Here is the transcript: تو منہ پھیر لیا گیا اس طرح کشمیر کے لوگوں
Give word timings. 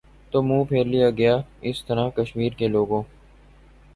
تو 0.31 0.41
منہ 0.41 0.63
پھیر 0.69 0.85
لیا 0.85 1.09
گیا 1.09 1.35
اس 1.61 1.83
طرح 1.85 2.09
کشمیر 2.09 2.53
کے 2.53 2.67
لوگوں 2.67 3.01